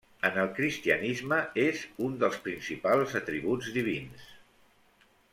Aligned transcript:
En 0.27 0.37
el 0.43 0.47
cristianisme, 0.59 1.37
és 1.63 1.83
un 2.07 2.15
dels 2.23 2.39
principals 2.47 3.13
atributs 3.19 3.69
divins. 3.79 4.25